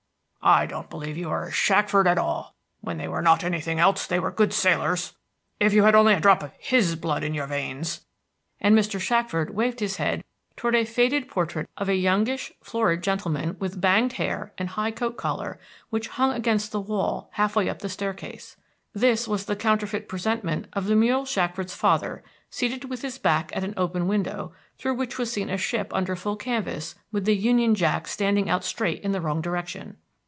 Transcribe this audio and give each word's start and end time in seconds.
I 0.43 0.65
don't 0.65 0.89
believe 0.89 1.17
you 1.17 1.29
are 1.29 1.45
a 1.45 1.51
Shackford 1.51 2.07
at 2.07 2.17
all. 2.17 2.55
When 2.79 2.97
they 2.97 3.07
were 3.07 3.21
not 3.21 3.43
anything 3.43 3.77
else 3.79 4.07
they 4.07 4.19
were 4.19 4.31
good 4.31 4.51
sailors. 4.51 5.13
If 5.59 5.71
you 5.71 5.85
only 5.85 6.13
had 6.13 6.19
a 6.19 6.21
drop 6.23 6.41
of 6.41 6.51
his 6.57 6.95
blood 6.95 7.23
in 7.23 7.35
your 7.35 7.45
veins!" 7.45 8.01
and 8.59 8.75
Mr. 8.75 8.99
Shackford 8.99 9.51
waved 9.53 9.81
his 9.81 9.97
head 9.97 10.23
towards 10.55 10.77
a 10.77 10.83
faded 10.85 11.27
portrait 11.29 11.69
of 11.77 11.89
a 11.89 11.95
youngish, 11.95 12.51
florid 12.63 13.03
gentleman 13.03 13.55
with 13.59 13.79
banged 13.79 14.13
hair 14.13 14.51
and 14.57 14.69
high 14.69 14.89
coat 14.89 15.15
collar, 15.15 15.59
which 15.91 16.07
hung 16.07 16.31
against 16.33 16.71
the 16.71 16.81
wall 16.81 17.29
half 17.33 17.55
way 17.55 17.69
up 17.69 17.77
the 17.77 17.87
stair 17.87 18.15
case. 18.15 18.57
This 18.93 19.27
was 19.27 19.45
the 19.45 19.55
counterfeit 19.55 20.09
presentment 20.09 20.65
of 20.73 20.87
Lemuel 20.87 21.23
Shackford's 21.25 21.75
father 21.75 22.23
seated 22.49 22.85
with 22.85 23.03
his 23.03 23.19
back 23.19 23.51
at 23.55 23.63
an 23.63 23.75
open 23.77 24.07
window, 24.07 24.53
through 24.79 24.95
which 24.95 25.19
was 25.19 25.31
seen 25.31 25.51
a 25.51 25.57
ship 25.59 25.93
under 25.93 26.15
full 26.15 26.35
canvas 26.35 26.95
with 27.11 27.25
the 27.25 27.35
union 27.35 27.75
jack 27.75 28.07
standing 28.07 28.49
out 28.49 28.63
straight 28.63 29.03
in 29.03 29.11
the 29.11 29.21
wrong 29.21 29.39
direction. 29.41 29.97